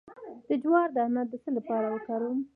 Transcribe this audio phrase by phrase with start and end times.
[0.47, 2.39] د جوار دانه د څه لپاره وکاروم؟